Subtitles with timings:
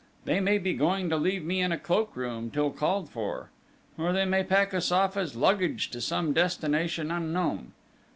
[0.25, 3.51] They may be going to leave me in a cloak room till called for;
[3.99, 7.73] or they may pack us off as luggage to some destination unknown!